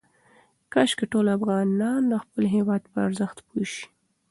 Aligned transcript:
کاشکې 0.73 1.05
ټول 1.11 1.25
افغانان 1.37 2.01
د 2.07 2.13
خپل 2.23 2.43
هېواد 2.55 2.81
په 2.91 2.97
ارزښت 3.07 3.37
پوه 3.47 3.65
شي. 3.71 3.85